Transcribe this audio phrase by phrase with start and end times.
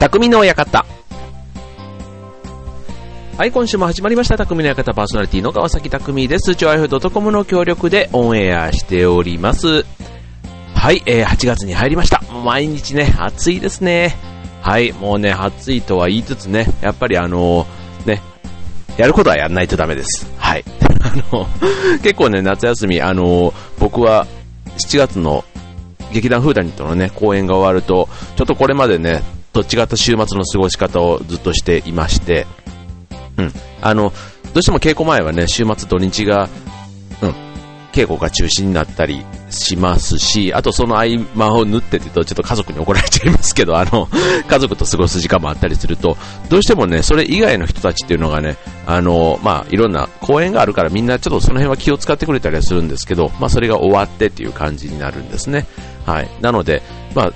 [0.00, 0.86] 匠の館。
[3.36, 4.38] はい、今週も始まりました。
[4.38, 6.54] 匠の館パーソナリティの川崎匠です。
[6.54, 9.84] チョアイフ .com の協力でオンエアしております。
[10.74, 12.22] はい、えー、8月に入りました。
[12.42, 14.16] 毎日ね、暑いですね。
[14.62, 17.66] はい、もうね、暑いとは言いつつね、やっぱりあの
[18.06, 18.22] ね、
[18.96, 20.26] やることはやんないとダメです。
[20.38, 20.64] はい。
[21.04, 21.46] あの、
[22.02, 24.26] 結構ね、夏休み、あの、僕は
[24.78, 25.44] 7月の
[26.10, 32.46] 劇団フーダニットのね、公演が終わると、ちょっとこれまでね、と違った週末の過ごし方をずっとしていまして、
[33.36, 33.52] うん。
[33.80, 34.12] あの、
[34.52, 36.48] どうしても稽古前はね、週末土日が、
[37.22, 37.34] うん、
[37.92, 41.04] 稽古が中止になったりしますし、あとその合
[41.34, 44.08] 間を縫ってって言うとちょっと家族に怒られちゃいますけど、あの、
[44.48, 46.16] 家族と過ごす時間もあったりすると、
[46.48, 48.56] どうしてもね、それ以外の人たちっていうのがね、
[48.86, 55.66] あの、まあ、いろんな公演があるからみんなちょっとその辺は気を使ってくれたりするんですけど、まあ、それが終わってっていう感じになるんですね。
[56.06, 56.30] はい。
[56.40, 56.82] なので、
[57.14, 57.32] まあ、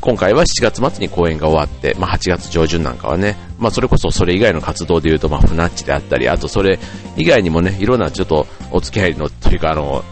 [0.00, 6.78] 今回は7月末に公演が終わって、まあ、8月上旬なんかはね、まあ、それこそそれ以外の活動で言うと、まあ、フナッチであったり、あとそれ
[7.16, 10.04] 以外にもね、いろんなちょっとお付き合いの、というか、あの、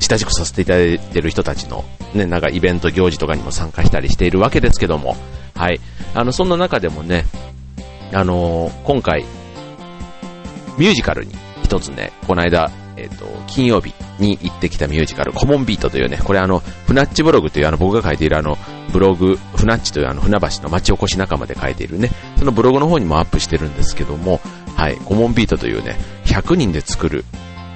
[0.00, 1.84] 親しくさせていただいている人たちの、
[2.14, 5.16] ね、なんかイベント行事とかにも参加したりしているわけですけども、
[5.54, 5.80] はい。
[6.14, 7.24] あの、そんな中でもね、
[8.12, 9.24] あのー今回、
[10.78, 18.56] ミュージカルに一つね、この間、えっ、と、金曜日に行ってきたミュージカル、コモンビートというね、これあの、フナッチブログというあの、僕が書いているあの、
[18.92, 24.40] ブログ、フナッチというあの、船橋の町おこし仲間で書いているね、そのブログの方にもアップしてるんですけども、
[24.76, 27.24] はい、コモンビートというね、100人で作る、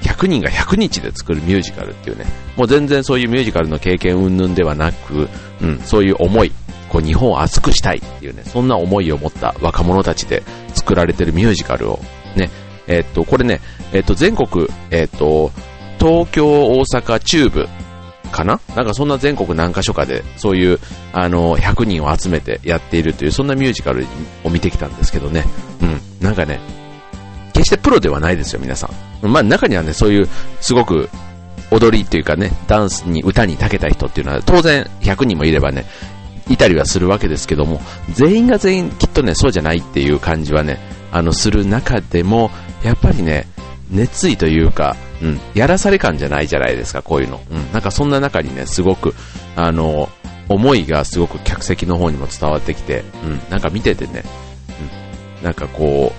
[0.03, 2.25] 100人が100日で作るミュージカルっていうね、
[2.57, 5.29] もう全然そういうミュージカルの経験云々ではなく、
[5.61, 6.53] うん、そういう思い、
[6.89, 10.43] こう日本を熱くしたいっていうね、そんな思いを持った若者たちで
[10.75, 12.01] 作られてるミュージカルを
[12.37, 12.51] ね、
[12.87, 13.61] えっと、これね、
[13.92, 15.50] えっと、全国、えっと、
[15.98, 17.69] 東京、大阪、中部
[18.30, 18.60] かな？
[18.74, 20.78] なんかそんな全国何カ所かで、そういう、
[21.12, 24.06] あの、100人を集めてやっているという、そんなミュージカル
[24.45, 25.45] を見てきたんですけどね。
[25.83, 26.00] うん。
[26.20, 26.61] なんかね、
[27.52, 28.89] 決してプロではないですよ、皆さ
[29.23, 29.27] ん。
[29.27, 30.29] まあ中にはね、そういう、
[30.61, 31.08] すごく、
[31.73, 35.84] 踊りっていうかね、ダンスに、歌に長けた人っていうのは、当然100人もいればね、
[36.48, 37.80] いたりはするわけですけども、
[38.12, 40.79] 全員が全員きっとね、そうじゃないっていう感じはね、
[41.12, 42.50] あの、する中でも、
[42.83, 43.46] やっぱりね、
[43.90, 47.40] 熱意というか、うん、やらされ感じゃないじゃないですか、こういうの。
[47.51, 49.14] うん、なんかそんな中にね、すごく、
[49.56, 50.08] あの、
[50.48, 54.24] 思いがすごく客席の方にも伝わってきて、うん、なんか見ててね、
[55.39, 56.12] うん、なんかこ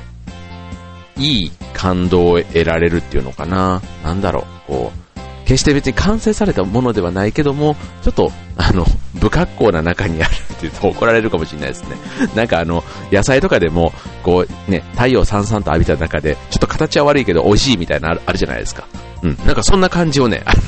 [1.17, 3.81] う、いい感動を得られるっていうのかな。
[4.03, 5.10] なんだろう、こう、
[5.45, 8.85] 決して別に完成されたものではないけども、ちょっと、あの、
[9.19, 11.95] 不格好な中にあるって言うと怒られるかもしれないですね。
[12.35, 13.93] なんかあの、野菜とかでも、
[14.23, 18.87] こうね、太陽さんさんと浴びた中で、ちょっと形は悪いけど美味しいみたいなのあるあるじゃないですか。
[19.23, 19.37] うん。
[19.45, 20.61] なんかそんな感じをね、あの、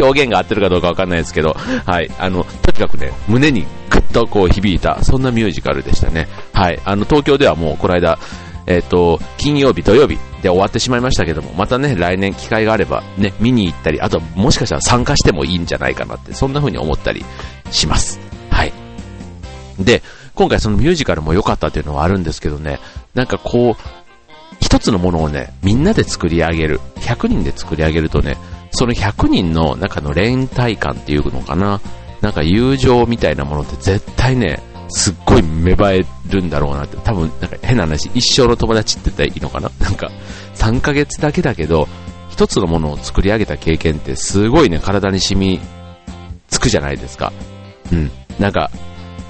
[0.06, 2.10] 表現が合ってるかどうかわかんないですけど、はい。
[2.18, 6.28] あの、とにかくね、胸にぐっとこう響いた、そんなミュージカルでしたね。
[6.52, 6.80] はい。
[6.84, 8.18] あの、東京ではもうこの間、
[8.72, 17.24] えっ、と、金曜日、土曜日で終わってしまいましたけども、またね、来年機会があればね、見に行ったり、あとはもしかしたら参加してもいいんじゃないかなって、そんな風に思ったり
[17.70, 18.18] します。
[18.50, 18.72] はい。
[19.78, 20.02] で、
[20.34, 22.78] 今回そのミュージカルも良かったっていうのはあるんですけどね、
[23.14, 24.02] なんかこう、
[24.60, 26.80] 一つのものをね、みんなで作り上げる。
[26.96, 28.36] 100人で作り上げるとね、
[28.70, 31.80] その100人の中の連帯感っていうのかな。
[32.22, 34.62] なんか友情みたいなものって絶対ね、
[34.94, 36.96] すっごい芽生えるんだろうなって。
[36.98, 39.70] 多分、なんか変な話、一生の友達って言ったらいいのかな？
[39.80, 40.10] なんか、
[40.54, 41.88] 3ヶ月だけだけど、
[42.30, 45.60] 一つのものを作り上げた経験ってすごいね、体に染み
[46.48, 47.32] つくじゃないですか。
[47.90, 48.10] うん。
[48.38, 48.70] なんか、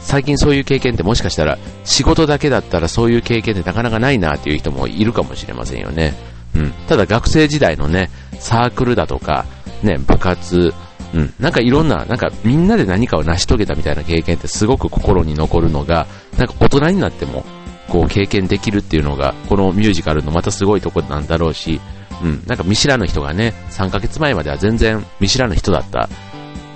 [0.00, 6.14] 最近そういう経験ってもしかしたら仕事だけだったらそういう経験ってなかなかないなっていう人もいるかもしれませんよね。
[6.54, 6.72] うん。
[6.88, 9.46] ただ学生時代のね、サークルだとか、
[9.82, 10.74] ね、部活、
[11.14, 11.34] うん。
[11.38, 16.06] なんかいろんな、なんかみんなで何かを成し遂げたみたいな経験ってすごく心に残るのが、
[16.38, 17.44] なんか大人になっても、
[17.88, 21.80] こう経験できるっていうのが、このミュージカルのまたすごいとこなんだろうし、
[22.22, 22.42] うん。
[22.46, 26.08] なんか見知らぬ人がね、3ヶ月前までは全然見知らぬ人だった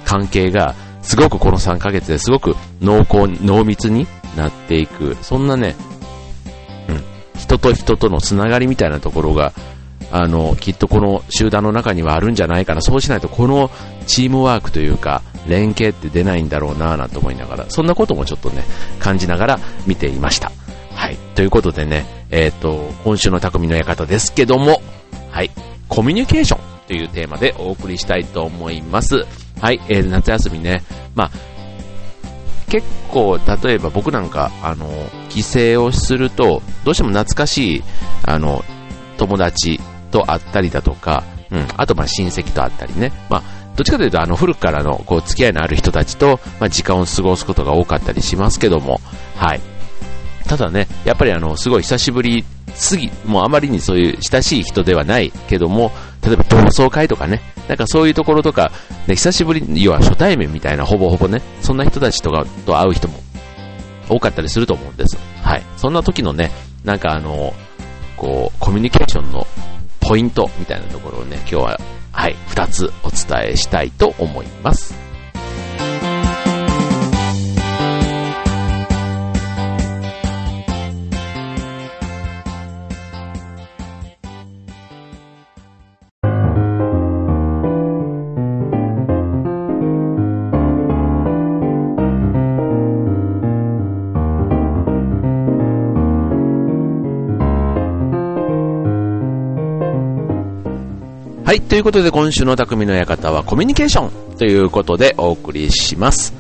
[0.04, 4.06] 関係が、すごくこの3ヶ月ですごく濃厚、濃密に
[4.36, 5.76] なっていく、そんなね、
[6.88, 9.52] うん、人と人とのつながりみたいなところが、
[10.10, 12.80] あの、きっとこの集団の中にはあるんじゃないかな。
[12.80, 13.70] そうしないとこの
[14.06, 18.64] チームワークというか、連携って出ないんだろうなぁなんて思いながら、そんなこともちょっとね、
[18.98, 20.52] 感じながら見ていました。
[20.94, 21.16] はい。
[21.34, 24.80] ということでね、えっ、と、今週の匠の館ですけども、
[25.30, 25.50] はい。
[25.88, 29.24] コミュニケーションというテーマでお送りしたいと思います。
[29.60, 29.80] はい。
[29.88, 30.82] えー、夏休みね、
[31.14, 31.30] まあ、
[32.68, 34.88] 結構、例えば僕なんか、あの、
[35.28, 37.82] 帰省をすると、どうしても懐かしい、
[38.24, 38.64] あの、
[39.18, 39.80] 友達
[40.10, 43.42] と会ったりだとか、うん、あとまあ親戚と会ったりね、まあ、
[43.76, 49.00] どっちかというとあの古くからのこう付き合いのある人たちと、まあ、時間を過ごすことが多かったりしますけども、
[49.36, 49.60] はい。
[50.46, 55.90] ただね、やっぱりあの、すごい久しぶりすぎ、もうあまりにそういう親しい人ではないけども、
[56.24, 58.70] 例えば同窓会とかね、なんかそういうところとか、
[59.08, 63.18] ね、久しぶり、要は初対面みたいな、ほぼほぼね、そんな人たちとかと会う人も
[64.08, 65.18] 多かったりすると思うんです。
[65.42, 65.62] はい。
[65.76, 66.52] そんな時のね、
[66.84, 67.52] なんかあの、
[68.16, 69.46] こう、コミュニケーションの
[70.08, 71.80] ポイントみたいなところをね、今日は、
[72.12, 75.05] はい、二つお伝えしたいと思います。
[101.76, 106.32] ということで今週の匠の館はコミュニケーションということでお送りします。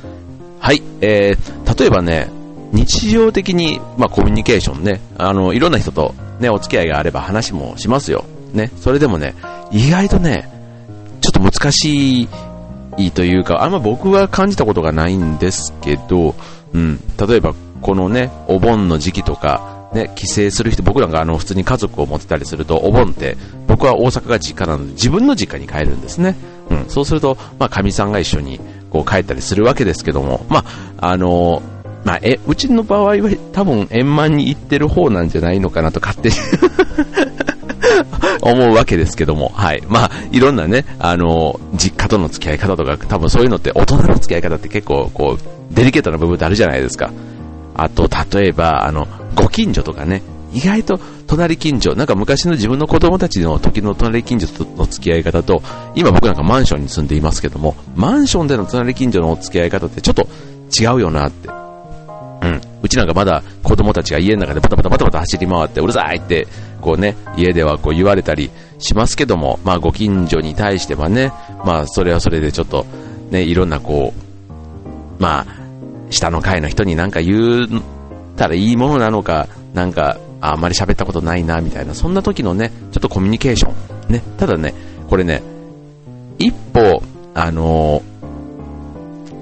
[0.58, 2.30] はい、えー、例えばね、
[2.72, 8.24] 日常的に、まあ、コミュニケーションね、あの、いろんな人とね、お付き合いがあれば話もしますよ。
[8.54, 9.34] ね、それでもね、
[9.72, 10.48] 意外とね、
[11.20, 12.26] ちょっと難し
[12.96, 16.34] いというか、あんま僕は感じたことがないんですけど、
[16.72, 16.98] うん、
[17.28, 26.36] 例えばこのね、お盆の時期とか、ね、帰省する人、僕らがあの普通に家族を持ってたりすると、お盆って、僕は大阪が実家なので、自分の実家に帰るんですね。
[26.70, 28.60] うん、そうすると、まあ、かみさんが一緒に
[28.90, 30.64] こう帰ったりするわけですけども、ま
[30.98, 31.62] あ、あの
[32.04, 36.36] まあ、え、うちの場合は多分円満に行ってる方なんじゃないのかなと勝手に
[38.42, 39.82] 思うわけですけども、はい。
[39.88, 47.10] まあ、いろんなね、あの、実家との付き合い方とか、多分そういうのって大人の付き合い方って結構、こう、デリケートな部分ってあるじゃないですか。
[47.74, 50.22] あと、例えば、あの、ご近所とかね、
[50.52, 55.62] 意外と隣近所、なんか昔の自分の子供たちの時の隣近所との付き合い方と、
[55.94, 60.26] 今僕なんかマンションに住んでいますけども、マンションでの隣近所のお付き合い方ってちょっと
[60.76, 61.48] 違うよなって。
[61.48, 62.60] うん。
[62.82, 66.46] うちなんかまだ子供たちが家の中でバタバタバタバタ走り回ってうるさいって、
[66.80, 71.32] こうね、家ではこう言われたりしますけども、まあご近所に対してはね、
[71.64, 72.86] まあそれはそれでちょっと
[73.30, 74.14] ね、いろんなこ
[75.18, 75.46] う、まあ、
[76.10, 77.82] 下の階の人になんか言う
[78.36, 83.72] たらいいものなのか、なんか、あんまり喋ったことないな、みたいな、そんな時のね、ちょっとコミュニケーショ
[84.10, 84.12] ン。
[84.12, 84.74] ね、ただね、
[85.08, 85.42] これね、
[86.38, 87.02] 一歩、
[87.34, 88.02] あの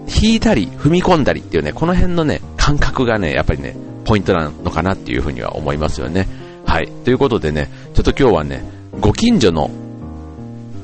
[0.06, 6.28] ー、引いたり、踏み込んだりっていうね、この辺のね、感覚がね、やっぱりね、ポイントなのかなっていうふうには思いますよね。
[6.66, 6.88] はい。
[7.04, 8.64] ということでね、ちょっと今日はね、
[9.00, 9.70] ご近所の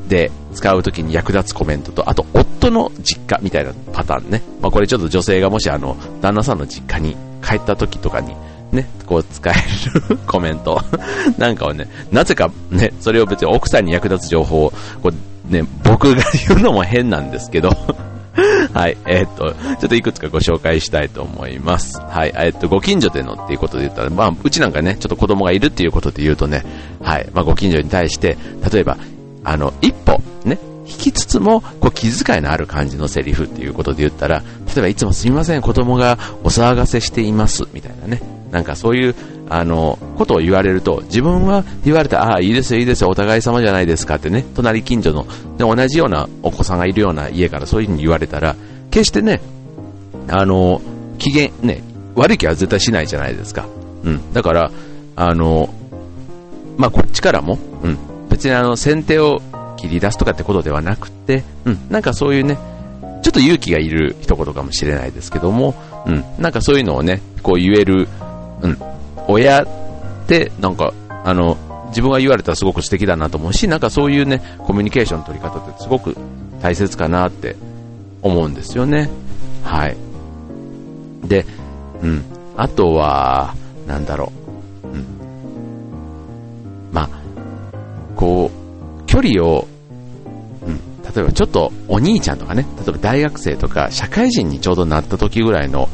[0.08, 4.42] で使うときに役立つコメントと、あと、夫の実家みたいなパターンね。
[4.60, 7.16] まあ、これちょっと女性がもしあの、旦那さんの実家に
[7.50, 8.34] 帰った時とかに、
[8.70, 9.54] ね、こう使え
[10.08, 10.80] る コメント
[11.36, 17.70] なんかをね、なぜかね、それを別に奥さんに役立つ情報を、こうね、僕が言うのも変なんですけど
[18.72, 22.00] はい、えー、っと、ちょっといくつかご紹介したいと思います。
[22.00, 26.64] はい、えー、っと、ご近所でのっていうことで言ったら、まあ、うちなんかね、ちょっと子供がいるっていうことで言うとね、
[27.02, 28.38] はい、まあ、ご近所に対して、
[28.72, 28.96] 例えば、
[29.42, 30.58] あの、一歩、ね、
[30.90, 38.20] 引きつつも、こう気遣いのある感じのセリフっていうことで言ったら、例えばいつもすみません、子供がお騒がせしています、みたいなね。
[38.50, 39.14] なんかそういう、
[39.48, 45.26] あの、ことを言われると、自分は言われた、ああ、いいですよ、いいですよ、お互い様じゃないですかってね、隣近所の、
[45.58, 48.56] で同じようなお子さんがいるような家からそういうふうに言われたら、
[48.90, 49.40] 決してね、
[50.28, 50.80] あの、
[51.18, 51.82] 機嫌、ね、
[52.14, 53.66] 悪い気は絶対しないじゃないですか。
[54.04, 54.32] うん。
[54.32, 54.70] だから、
[55.16, 55.72] あの、
[56.76, 57.98] まあ、こっちからも、うん。
[58.28, 59.42] 別にあの、先手を
[59.80, 62.58] 切り出すとかってことではなくて、うん、なんかそういうね、
[63.22, 65.74] ちょっと勇気がいる一言かもしれないですけども、
[66.06, 68.08] うん、なんかそういうのをね、こう言える、
[68.62, 68.78] うん、
[69.28, 69.66] 親っ
[70.26, 70.92] て、なんか、
[71.24, 71.56] あの、
[71.88, 76.16] 自分が言われたらすごく素敵だなと思うし、なんかそういうね、コミュニケーションの取り方ってすごく
[76.62, 77.56] 大切かなって
[78.22, 79.10] 思うんですよね。
[79.64, 79.96] はい。
[81.26, 81.44] で、
[82.02, 82.24] うん。
[82.56, 83.54] あとは、
[83.86, 84.32] なんだろ
[84.84, 84.86] う。
[84.88, 85.04] うん。
[86.92, 87.08] まあ、
[88.16, 88.59] こう、
[89.10, 89.66] 距離を
[90.62, 95.88] うん例えばちょっとお兄ちゃんとかね、例えば大学生とか社会人にちょうどなった時ぐらいの、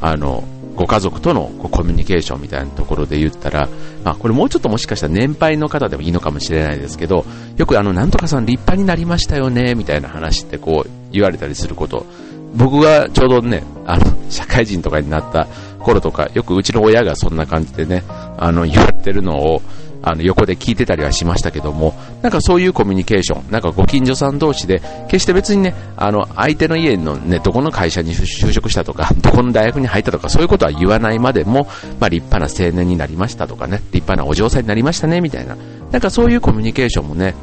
[0.00, 0.42] あの、
[0.74, 3.68] ご家族とのコミュニケーションみたいなところで言ったら、
[4.02, 7.26] まあ、これもうちょっともしかしたら年配の方でもいいのかもしれないですけど、
[7.58, 12.06] よくあの、なんとかさん立派になりましたよね、みたいな話ってこう言われたりすること、
[12.54, 15.46] 僕がちょうどね、あの、社会人とかになった
[15.80, 18.02] 頃とか、よくうちの親がそんな感じでね、
[18.38, 19.62] あの、言われてるのを、
[20.02, 31.68] あの横で聞いてたりはしましたけども、なんかそういうコミュニケーション、なんかご近所さん同士で、決して別にね、あの相手の家のね、どこの会社に就職したとか、 どこの大学に入ったとか、そういうことは言わないまでも、
[32.00, 35.56] まあ、立派な青年になりましたとかね、立派なお嬢さんになりましたね、みたいな、
[35.92, 37.34] なんかそういうコミュニケーションもね、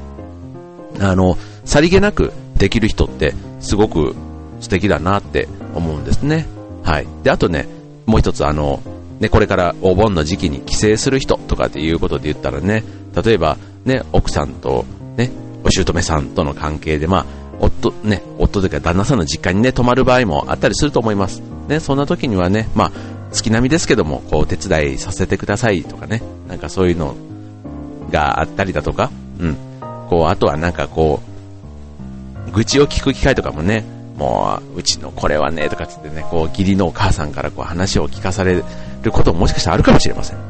[0.99, 4.15] あの、さりげなくできる人って、すごく
[4.59, 6.45] 素敵だなって思うんですね。
[6.83, 7.07] はい。
[7.23, 7.67] で、あとね、
[8.05, 8.81] もう一つあの、
[9.19, 12.83] ね、これからお盆の時期に帰省する人とかっていうことで言ったらね、
[13.23, 14.85] 例えば、ね、奥さんと、
[15.17, 15.31] ね、
[15.63, 17.25] お姑さんとの関係で、まあ、
[17.59, 21.41] 夫、ね、夫というか旦那さんの実家にね、泊まる場合もあったりすると思います。
[21.67, 22.91] ね、そんな時にはね、まあ、
[23.31, 27.15] 月並みですけども、こう、手伝いさせてくださいとかね、なんかそういうの
[28.11, 29.57] があったりだとか、うん。
[30.09, 31.21] こう、あとはなんかこ
[32.47, 33.85] う、愚痴を聞く機会とかもね、
[34.19, 38.61] もう、うちのこれはね、とかつってね、こう、義理のお母さんからこう話を聞かされ
[39.01, 40.37] ることももしかしたらあるかもしれません。
[40.37, 40.43] は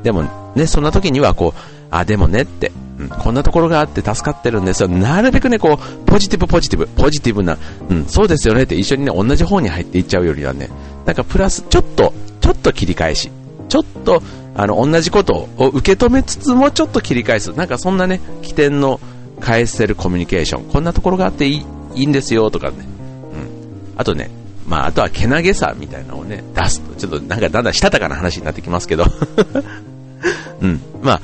[0.00, 0.22] い、でも、
[0.54, 4.88] ね、そんな時にはこう、あ、でもねって、うん、こんなところがあって助かってるんですよ。
[4.88, 7.58] なるべくね、こう、ポジティブポジティブ、ポジティブな、
[7.90, 10.70] うん、そうですよねって一緒にね、同じ方に入っていっちゃうよりはね、
[11.04, 13.32] なんかプラス、ちょっと、ちょっと切り返し、
[13.68, 14.22] ちょっと、
[14.54, 17.52] あの、同じことを受け止めつつもちょっと切り返す。
[17.52, 19.00] なんかそんなね、起点の
[19.40, 20.64] 返せるコミュニケーション。
[20.64, 22.76] こんなところがあっていいいいんですよとかね。
[22.78, 23.94] うん。
[23.96, 24.30] あとね、
[24.66, 29.04] まあ、あとはけなげさみたいなのをね、出すと、ちょっとなんかだんだんしたたかな話になってきますけど。
[30.60, 30.80] うん。
[31.02, 31.20] ま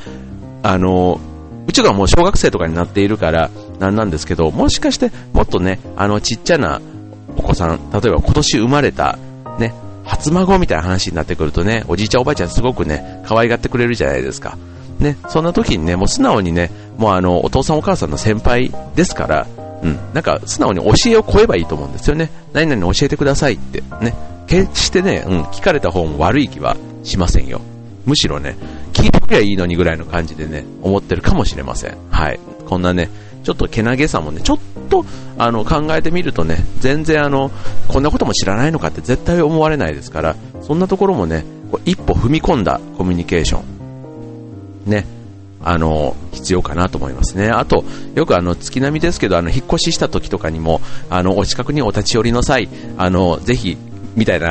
[0.63, 1.21] あ、あの、
[1.67, 6.81] うちがもう小学生とかになっているから、なんなんですけど、もしかしてもっとね、あのちっちゃな
[7.37, 9.19] お子さん、例えば今年生まれた、
[9.59, 14.57] ね、初孫みたいな話になってくるとね、おじいちゃんおばあちゃんすごくね、可愛がってくれるじゃないですか。
[14.99, 19.47] ね、そんな時にね、もう素直にね、もうあの、お父さんお母さんの先輩ですから、
[19.83, 22.31] うん、なんか素直に教えを超えばいいと思うんですよね。
[22.53, 24.15] 何々教えてくださいって、ね。
[24.47, 27.61] 決してね、うん、聞かれた方も悪い気はしませんよ。
[28.07, 28.57] むしろね、
[28.93, 31.97] 聞いてくりゃいいのにぐらいの感じでね、思ってるかもしれません。
[32.11, 32.41] はい。
[32.67, 33.11] こんなね、
[33.45, 34.59] ちょっとけなげさもね、ちょっ
[34.89, 35.05] と、
[35.37, 37.51] あの、考えてみるとね、全然あの、
[37.87, 41.45] こんなことも知らないのかって絶対思われないですから、そんなところもね、
[41.85, 43.61] 一歩踏み込んだコミュニケーショ
[44.87, 45.07] ン、ね、
[45.63, 47.49] あの、必要かなと思いますね。
[47.49, 47.85] あと、
[48.15, 53.77] よくあの、月並みですけど、あの、引っ越しした時とかにも、あの、お近くにお立ち寄りの際、あの、ぜひ、
[54.15, 54.51] みたいな、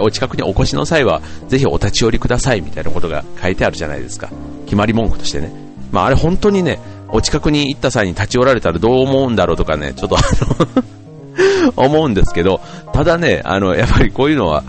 [0.00, 4.30] お近くにお越しの際は、ぜひお立ち寄りください、みたいなことが書いてあるじゃないですか。
[4.64, 5.52] 決まり文句としてね。
[5.92, 10.20] まあ、あれ本当にね、お近くに行った際に立ち寄られたらどう思うんだろうとかね、ちょっとあ
[11.76, 12.60] の 思うんですけど、
[12.92, 14.64] ただね、あの、やっぱりこういうのは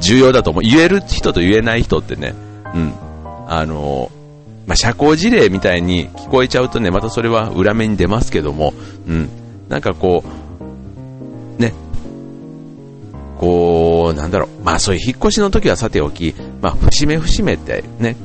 [0.00, 0.62] 重要だと思う。
[0.62, 2.34] 言える人と言えない人ってね、
[2.74, 2.92] うん、
[3.48, 4.10] あの、
[4.66, 8.74] まあ、社交辞令みたいに聞こえちゃうとね、またそれは裏目に出ますけども、
[9.06, 9.28] うん、
[9.68, 10.24] なんかこ
[11.58, 11.72] う、ね、
[13.38, 18.16] こう、なんだろう、まあそういう引っ越しの時はさておき、まあ節目節目ってね、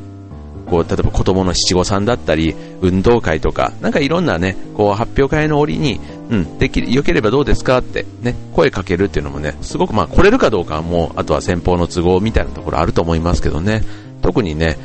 [0.71, 13.83] こう、例えば子供の七五三だったり、運動会とか、なんかいろんなね、こう発表会の折に、うん、でき、良ければどうですかってね、声かけるっていうのもね、すごくまあ来れるかどうかはもう、あとは先方の都合みたいなところあると思いますけどね、
[14.21, 14.77] 特にね、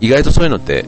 [0.00, 0.86] 意外とそういうのって、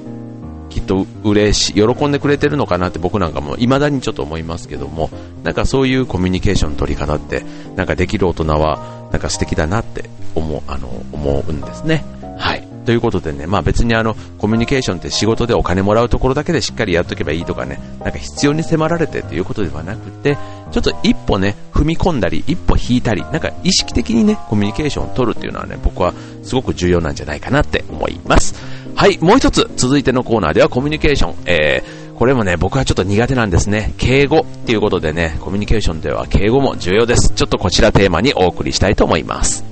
[0.68, 5.10] きっと嬉しい、喜んでくれてるのかなって僕なんかも未だにちょっと思いますけども、
[5.42, 7.44] なんかそういうコミュニケーションの取り方って、
[7.76, 12.04] なんかできる大人は、なんか素敵だなって思う、あの、思うんですね。
[12.38, 12.66] はい。
[12.86, 20.38] ということでね、まあ別にあの、コミュニケーションって仕事でお金もらうところだけでしっかりやっとけばいいとかね、なんか必要に迫られてっていうことではなくて、
[20.70, 28.54] ちょっと一歩ね、踏み込んだり、一歩引いたり、なんか意識的にね、コミュニケーションを取るっていうのはね、僕はすごく重要なんじゃないかなって思います。
[28.96, 33.92] はい、もう一つ、続いてのコーナーではコミュニケーション、えー、これもね、僕はちょっと苦手なんですね。
[33.98, 37.28] 敬語っていうことでね、コミュニケーションでは敬語も重要です。
[37.34, 39.65] ちょっとこちらテーマにお送りしたいと思います。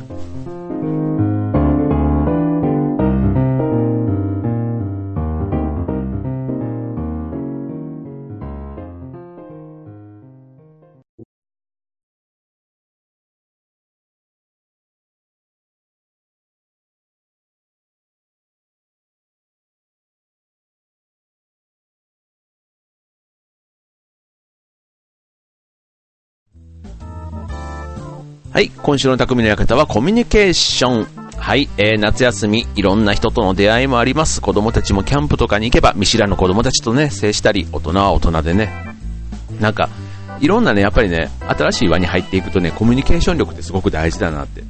[28.55, 31.07] はい、今週の匠の館はコミュニケーション。
[31.37, 34.41] はい、えー、夏休み、いろんな人との出会いもあります。
[34.41, 38.73] 子供たちもキャンプとかに行けば、見知らぬ子供たちとね、接したり、大人は大人でね、
[39.59, 39.89] なんか、
[40.39, 44.63] いろんなね、やっぱりね、新しい輪に入っていくとね、コミュニケーション力ってすごく大事だなって、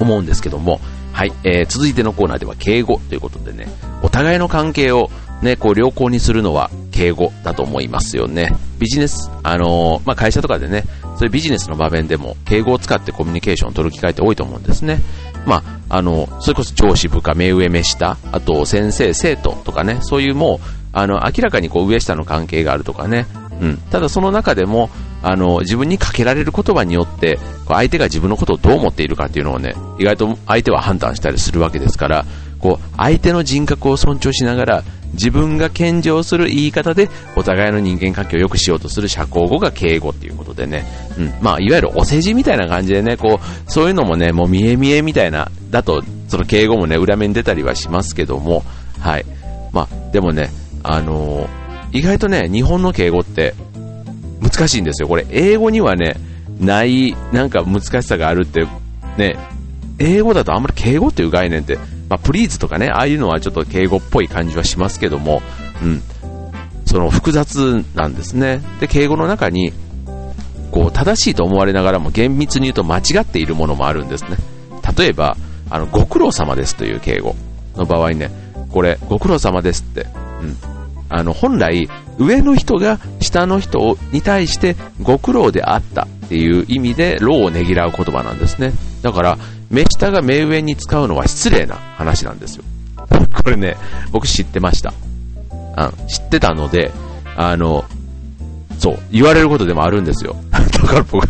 [0.00, 0.80] 思うんですけども、
[1.12, 3.68] はい、えー、続いてのコーナーでは敬語ということでね、
[4.02, 5.10] お互いの関係を
[5.42, 8.54] ね、こう良好にするのは敬語だと思いますよね。
[8.78, 10.84] ビジネス、あのー、まあ、会社とかでね、
[11.16, 15.00] そういうビジネスの場面でも敬語を使ってコミュニケーションを取る機会って多いと思うんですね。
[15.46, 23.26] まあ、あの、それこそ上司部下、目上目下、あと先生、生徒とかね、そういうもう、あの、明らかにこう上下の関係があるとかね、
[23.60, 23.76] うん。
[23.90, 24.90] ただその中でも、
[25.22, 27.38] あの、自分にかけられる言葉によって、
[27.68, 32.26] 相手が自分のことをどう思っているかっていうのをね、意外と相手は判断したりするわけですから、
[32.58, 40.84] こう、相手の人格を尊重しながら、自分が献上する言い方で、お互いの人間関係を良くしようとする社交語が敬語っていうことでね、
[41.18, 48.64] うん、まあ、いわゆるお世辞みたいな感じでね、こう、そういうのもね、もう見え見えみたいな、だと、その敬語もね、裏面出たりはしますけども、
[49.00, 49.24] はい。
[49.72, 50.50] まあ、でもね、
[50.82, 53.54] あのー、意外とね、日本の敬語って
[54.40, 55.08] 難しいんですよ。
[55.08, 56.16] これ、英語にはね、
[56.58, 58.66] ない、なんか難しさがあるって、
[59.18, 59.36] ね、
[59.98, 61.78] 英語だとあんまり敬語っていう概念って、
[62.12, 65.40] まあ、プリーズとかね、ああいうのはちょっと敬語っぽい感じはしますけども、
[65.82, 66.02] うん、
[66.84, 68.60] その複雑なんですね。
[68.80, 69.72] で、敬語の中に、
[70.72, 74.36] こう、正しいと思われながらも厳密に言うと間違っているものもあるんですね。
[74.94, 75.38] 例えば、
[75.70, 77.34] あの、ご苦労様ですという敬語
[77.76, 78.30] の場合ね、
[78.70, 80.06] これ、ご苦労様ですって、
[80.42, 80.56] うん。
[81.08, 81.88] あの、本来、
[82.18, 88.74] 上の人が下の人に対してご苦労であったっていう意味で、労をねぎらう言葉なんですね。
[89.02, 89.38] だから、
[89.70, 92.64] 目下が目上に使うのは失礼な話なんですよ。
[93.42, 93.76] これね、
[94.10, 94.92] 僕知ってました。
[95.50, 96.92] うん、知ってたので、
[97.36, 97.84] あの、
[98.78, 100.36] そう、言われることでもあるんですよ。
[100.50, 101.28] だから僕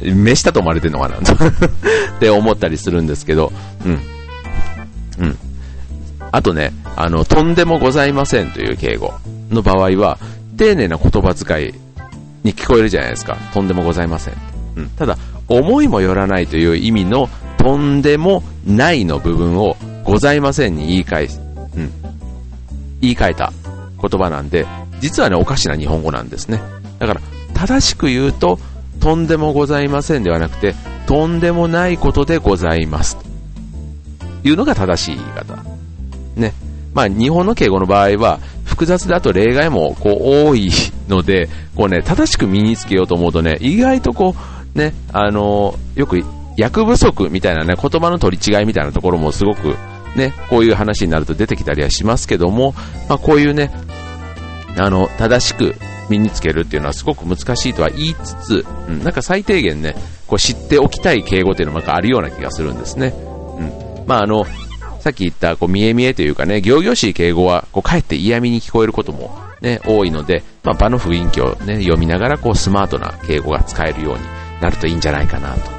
[0.02, 1.16] 目下と思われてんのかな？
[1.16, 1.20] っ
[2.18, 3.52] て思ったりするんですけど、
[3.84, 4.00] うん。
[5.18, 5.38] うん。
[6.32, 9.14] あとね、あの、とんでもございませんという敬語
[9.50, 10.18] の場合は、
[10.56, 11.74] 丁寧な言葉遣い
[12.42, 13.36] に聞こえるじゃないですか。
[13.52, 14.34] とんでもございません。
[14.76, 14.88] うん。
[14.90, 21.28] ただ、思いもよらないという意味の、とんでもないの部分を、ございませんに言い換え、
[21.76, 21.92] うん。
[23.00, 23.52] 言い換えた
[24.00, 24.66] 言葉なんで、
[25.00, 26.60] 実はね、おかしな日本語なんですね。
[26.98, 27.20] だから、
[27.54, 28.58] 正しく言うと、
[29.00, 30.74] とんでもございませんではなくて、
[31.06, 33.16] とんでもないことでございます。
[33.16, 33.24] と
[34.48, 35.64] いうのが正しい言い方。
[36.36, 36.52] ね。
[36.94, 40.70] まあ、日本の敬語の場合は、複雑だと例外もこう多い
[41.08, 46.22] ので、こうね、正しく身につけようと思うとね、意外とこう、ね、あのー、よく
[46.56, 49.74] 役不足みたいなね、言葉の取り違いみたいなところもすごく
[50.14, 52.74] ね、こういう話になると出てきたりはしますけども、
[53.08, 53.70] まあ、こういうね、
[54.78, 55.74] あの、正しく
[56.08, 59.94] 身につけるっていうのはすごく難しいとは言いつつ、うん、なんか最低限ね、
[60.26, 63.12] こう知っておきたい敬語っていうのもなんかあるような気がするんですね。
[63.58, 64.06] うん。
[64.06, 64.46] まああの、
[65.00, 74.20] さっき言った、こう、見え見えというかね、行々しい敬語は、こう、かえって嫌味に聞こえることもね、多いので、まあ、場の雰囲気をね、読みながら、こう、スマートな敬語が使えるように
[74.66, 75.70] なるといいんじゃないかなと。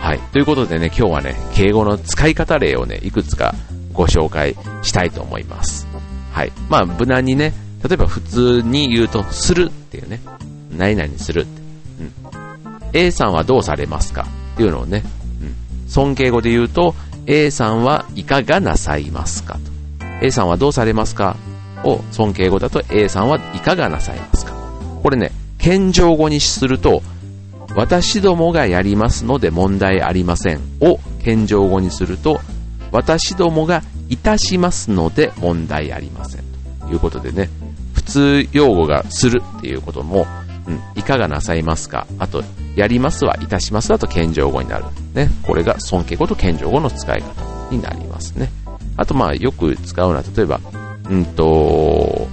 [0.00, 0.18] はい。
[0.32, 3.54] ということでね、今日はね、敬語の使い方例をね、いくつか
[3.92, 5.86] ご紹介したいと思います。
[6.32, 6.52] はい。
[6.68, 7.54] まあ、無難にね、
[7.88, 10.20] 例えば普通に言うと、するっていうね、
[10.76, 11.62] 何々するって。
[12.00, 12.12] うん。
[12.94, 14.26] A さんはどうされますか？
[14.54, 15.04] っていうのをね、
[15.40, 15.44] う
[15.86, 15.88] ん。
[15.88, 19.54] 尊敬語で言うと、A さんはいかがなさいますか？
[19.54, 19.60] と。
[20.20, 21.36] A さんはどうされますか？
[21.84, 24.52] を尊敬語だと A さんはいかがなさいますか？
[25.02, 27.02] これね、謙譲語にすると、
[27.74, 32.40] 私どもがやりますので問題ありませんを謙譲語にすると、
[32.90, 36.44] 私どもがいたしますので問題ありません。
[36.80, 37.48] ということでね、
[37.94, 40.26] 普通用語がするっていうことも、
[40.66, 42.44] うん、いかがなさいますかあと、
[42.76, 44.84] やりますはいたしますだと謙譲語になる。
[45.14, 45.30] ね。
[45.42, 48.50] これが尊敬語と謙譲語の使い方になりますね。
[48.96, 50.60] あと、まあ、よく使うのは、例えば、
[51.08, 52.28] うんと、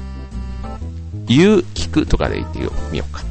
[1.28, 2.60] 言う、聞くとかで言って
[2.92, 3.29] みようか。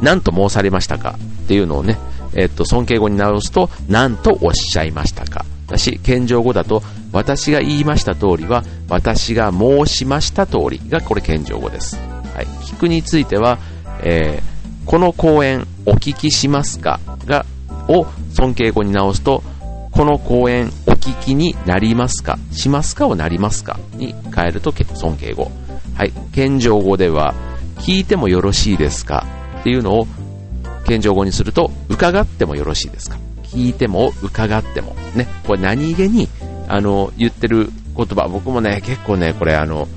[0.00, 0.04] うん。
[0.04, 1.98] 何と申されましたかっていうのをね、
[2.34, 5.44] えっと、尊敬語に直すと、何とおっしゃいましたか。
[5.66, 6.82] だし、謙譲語だと、
[7.12, 11.96] 私が言いました通りは、私が申しました通りが、これ謙譲語です。
[12.34, 12.46] はい。
[12.62, 13.58] 聞くについては、
[14.02, 17.46] えー、この講演お聞きしますかが、
[17.88, 19.42] を尊敬語に直すと、
[19.90, 25.50] この講演お聞きになりますかしますかをなりますかに変えると尊敬語。
[25.94, 26.12] はい。
[26.32, 27.34] 謙譲語では、
[27.78, 29.26] 聞いてもよろしいですか
[29.60, 30.06] っていうのを
[30.86, 33.18] 謙譲語にすると、伺ってもよろしいですか？
[33.44, 34.94] 聞いても、伺っても。
[35.14, 35.28] ね。
[35.46, 36.28] これ何気に、
[36.68, 39.88] あの、言ってる言葉、僕もね、結構ね、これあの、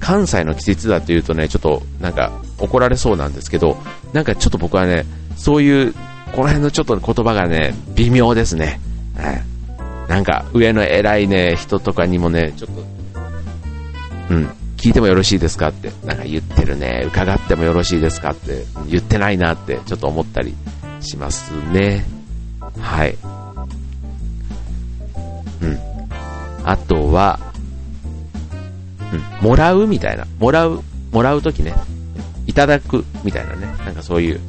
[0.00, 3.76] 関西の季節だというとね、ちょっとなんか怒られそうなんですけど、
[4.12, 5.04] なんかちょっと僕はね、
[5.36, 5.94] そういう、
[6.32, 8.80] この辺のちょっと言葉がね、微妙ですね。
[10.08, 12.84] なんか上の偉いね、人とかにもね、ちょっと、
[14.30, 14.48] うん、
[14.86, 18.64] 聞いてもよろしいですかって、なんか言ってるね、伺ってもよろしいですかって。
[18.86, 20.54] 言ってないなってちょっと思ったり
[21.00, 22.04] しますね。
[22.78, 23.16] はい。
[25.60, 25.78] うん。
[26.62, 27.40] あとは、
[29.40, 31.74] うん、もらうみたいな、もらう、もらうときね、
[32.46, 34.40] いただくみたいなね、なんかそういう、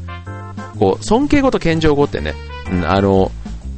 [0.78, 2.36] こう、尊敬語と謙譲語ってね、
[2.72, 3.32] うん、あの、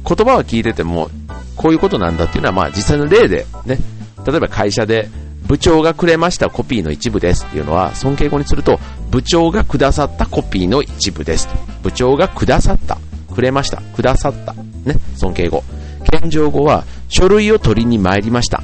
[0.06, 1.08] 言葉は聞いてても、
[1.56, 3.78] こういうことなんだっていうのは、まあ実際の例でね、
[4.26, 5.08] 例えば会社で、
[5.50, 8.78] 部長がくれましたコピーの一部ですっていうのは、尊敬語にすると、
[9.10, 11.48] 部長がくださったコピーの一部です。
[11.82, 12.98] 部長がくださった。
[13.34, 13.82] くれました。
[13.82, 14.54] くださった。
[14.54, 14.94] ね。
[15.16, 15.64] 尊敬語。
[16.08, 18.62] 謙譲語は、書類を取りに参りました。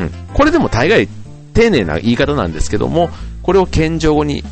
[0.00, 0.10] うん。
[0.34, 1.08] これでも大概
[1.54, 3.08] 丁寧な言い方なんですけども、
[3.44, 4.42] これを謙譲語に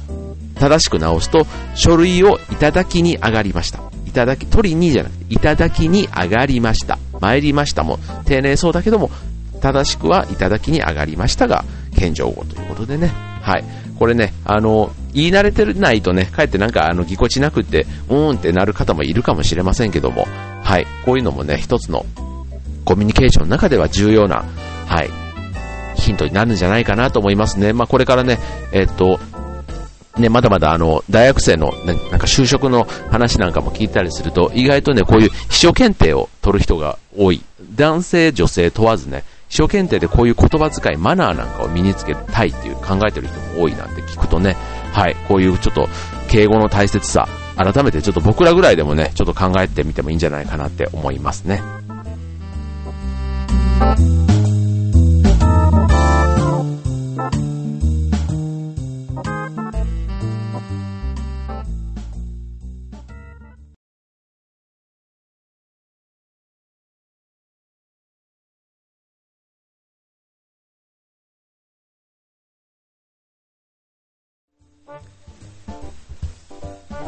[0.55, 3.81] 正しく直すと、書類をいただきに上がりました。
[4.07, 7.01] いただき、取りにじゃなくて、いただきに上がりました。
[7.19, 9.11] 参りましたも、丁寧そうだけども、
[9.65, 11.65] 正しくは、いただきに上がりましたが、
[11.97, 13.09] 謙譲語ということでね。
[13.41, 13.65] はい。
[13.99, 20.29] これね、あの、言い慣れてないとね、かえってなんか、あの、ぎこちなくって、うーんってなる方もいるかもしれませんけども、
[20.63, 20.87] はい。
[21.07, 22.05] こういうのもね、一つの
[22.85, 24.45] コミュニケーションの中では重要な、
[24.87, 25.11] はい、
[25.97, 27.73] ヒントになるんじゃないかなと思いますね。
[27.73, 28.39] まあ、これからね、
[28.73, 29.19] えっと、
[30.19, 37.43] ね、まだまだあの、大学生の、ね、なんか就職の話なんかも聞いたりすると、意外とね、こういう秘書検定を取る人が多い。
[37.75, 44.57] 男性、女性問わずね、秘書検定でこういう言葉遣い、マナーなんかを身につけたいっていう考えてる人も多いなんて聞くとね、
[44.93, 45.89] はい、こういうちょっと
[46.29, 51.63] 敬語の大切さ、改めてちょっと僕らぐらいでもね、ちょっと考えてみてもいいんじゃないかなって思いますね。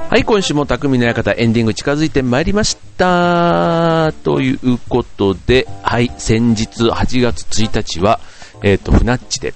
[0.08, 4.12] はい、今週も匠の館エンディング近づいてまいりました。
[4.24, 8.20] ということで、はい、先日8月1日は、
[8.62, 9.52] えっ、ー、と、船っちで、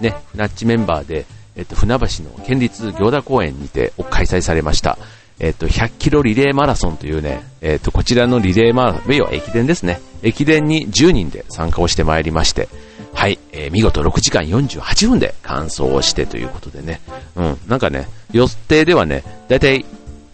[0.00, 1.26] ね、船っちメンバーで、
[1.56, 4.98] えっ、ー、と、船橋の県立行田公園にて開催されました。
[5.40, 10.00] えっ、ー、と、100キロリレーマラソンというね、えっ、と、こちらのリレーマラソン、要は駅伝ですね。
[10.22, 12.68] 駅伝に10人で参加をしてまいりまして、
[13.12, 17.00] はい、えー、見事6時間48分で完走をしてということでね、
[17.34, 19.84] うん、なんかね、予定ではね、だいたい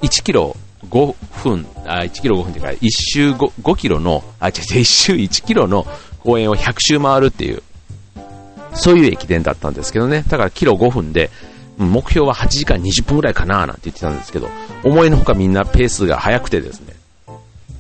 [0.03, 0.57] 1キロ
[0.88, 5.87] 5分、あ、1キロ5分っていうか、1周 5, 5キロの、あ、違う違う、1周1キロの
[6.20, 7.62] 公園を100周回るっていう、
[8.75, 11.31] そういう駅伝だったんですけどね、だからキロ5分で、
[11.79, 14.51] 目標は8時間20分ぐらいかななんて言ってたんですけど、
[14.85, 16.94] 思いのほかみんなペースが速くてですね、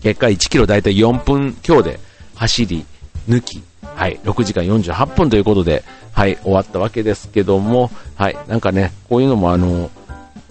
[0.02, 2.00] 結果1キロだいたい4分強で
[2.34, 2.84] 走り
[3.28, 3.62] 抜き、
[3.94, 9.90] はい、6時間48分ということで、はい、終わったわけですけども、はい、なんかね、こういうのもあの、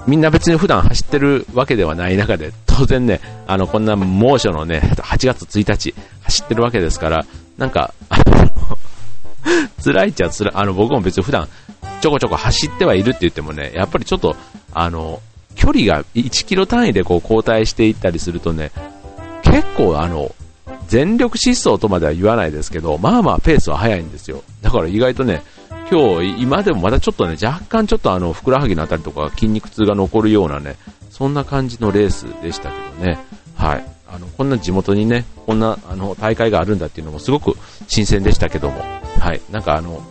[0.08, 7.26] みんな別に普段走ってるわけではない中で、当然ね、あの、こんな猛暑のね、8月1日走ってるわけですから、
[7.58, 8.78] なんか、あ の
[9.84, 11.48] 辛いっちゃ辛い、あの、僕も別に普段
[12.02, 14.36] ちょこちょこ走ってはいるって言ってもね、やっぱりちょっと、
[14.74, 15.22] あの、
[15.56, 18.72] 距離が1キロ単位でこう交代していったりするとね、
[19.44, 20.34] 結構あの、
[20.92, 24.44] 全力疾走とまでは言わないですけど、まあまあペースは速いんですよ。
[24.62, 25.42] だから意外とね、
[25.90, 30.76] 今日、今でもまだちょっとね、若干ちょっとあの、ふくらはぎのあたりとか筋肉痛が残るようなね、
[31.10, 33.20] そんな感じのレースでしたけどね。
[33.56, 33.86] はい。
[34.06, 37.56] あの、こんな地元にね、こんな、あの、大会があるんだっていうのもすごく
[37.88, 38.84] 新鮮でしたけども。
[39.18, 39.40] はい。
[39.50, 40.04] なんかあの、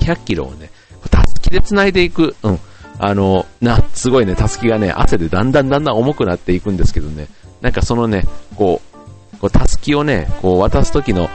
[0.00, 0.70] 100キロをね、
[1.08, 2.58] たすきで繋いでいく、うん。
[2.98, 7.28] あの、な、すごいね、たすきがね、汗でだんだんだんだん重くなっていくんですけどね、
[7.60, 8.24] なんかそのね、
[8.56, 8.87] こう、
[9.40, 11.28] こう、たすきをね、こう、渡す時の、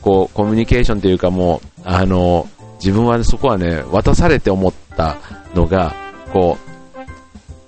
[0.00, 5.18] こう、コミュニケーションというかもう、あの、自分は、そこはね、渡されて思った
[5.54, 5.94] のが、
[6.32, 6.58] こ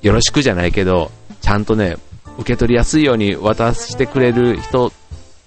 [0.02, 1.96] う、よろしくじゃないけど、ちゃんとね、
[2.38, 4.92] 受け取りやすいように渡してくれる人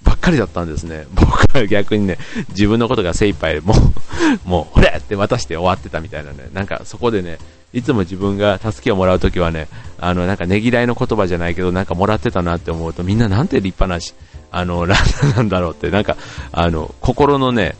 [0.03, 1.07] ばっかりだったんですね。
[1.13, 2.17] 僕は逆にね、
[2.49, 3.77] 自分のことが精一杯でもう、
[4.47, 7.39] もう、ほれって渡して終わってたみたいなね、なんかそこでね、
[7.73, 9.67] いつも自分が助けをもらうときはね、
[9.99, 14.13] あの、なんかねぎらいの言葉じゃないけど、なんかもらってたなって思うと、みんななんて立派なし、
[14.55, 16.15] あの、ランナーなんだろうって、なんか、
[16.53, 17.75] あの、心のね、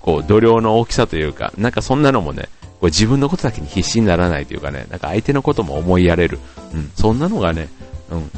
[0.00, 2.48] こう、度量の大きさというか、なんかそんなのもね、
[2.80, 6.38] こう自分のことだけに必死にならないというかね、なんか相手のことも思いやれる。
[6.72, 7.68] うん、そんなのがね、
[8.10, 8.30] うん、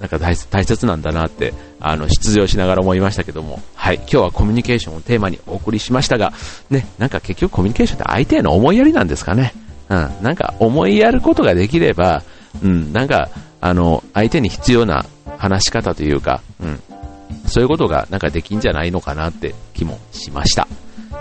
[0.00, 6.32] なんか大切なんだなって、あの、出場しながら思いましたけども、はい、今日はコミュニケーションをテーマにお送りしましたが、
[6.70, 9.52] ね、なんか結局コミュニケーションって相手への思いやりなんですかね。
[9.90, 12.22] うん、なんか思いやることができれば、
[12.62, 13.28] うん、なんか、
[13.60, 15.06] あの、相手に必要な
[15.38, 16.80] 話し方というか、うん、
[17.46, 20.66] そういうことがなんかできんじゃないのかなって気もしました。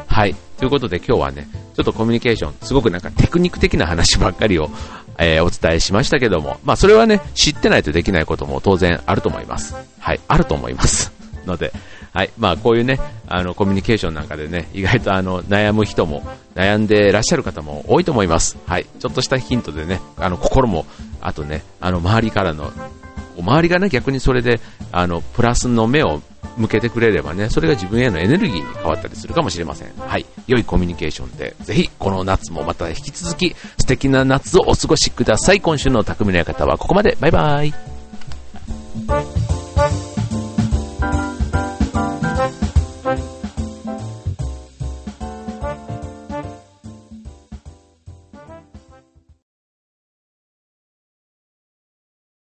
[0.07, 0.35] はい。
[0.57, 4.69] ということで今日はね、ちょっとコミュニケーション、すごくなんかテクニック的な話ばっかりを、
[5.17, 9.75] えー、お伝えしましたけども、まあそれはね、知ってないとできないことも当然あると思います。
[9.99, 10.19] はい。
[10.27, 11.11] あると思います。
[11.45, 11.73] ので、
[12.13, 12.31] はい。
[12.37, 16.23] まあこういうね、あの、コミュニケーションなんかでね、意外とあの、悩む人も、
[16.55, 18.57] 悩んでらっしゃる方も多いと思います。
[18.67, 18.85] はい。
[18.99, 20.85] ちょっとしたヒントでね、あの、心も、
[21.21, 22.71] あとね、あの、周りからの、
[23.41, 24.59] 周りがね、逆にそれで、
[24.91, 26.21] あの、プラスの目を
[26.57, 29.93] 向けてくれればね、それが自分へのエネルギーに変わったりするかもしれません。
[29.97, 30.25] はい。
[30.47, 35.61] 良いコミュニケーションで、ぜひ、この夏もまた引き続き、素敵な夏をお過ごしください。
[35.61, 37.17] 今週の匠の館はここまで。
[37.19, 37.73] バイバイ。